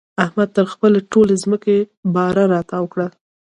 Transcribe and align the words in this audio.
احمد 0.23 0.49
تر 0.57 0.65
خپلې 0.73 0.99
ټولې 1.11 1.35
ځمکې 1.43 1.77
باره 2.15 2.43
را 2.51 2.61
تاو 2.69 2.85
کړله. 2.93 3.09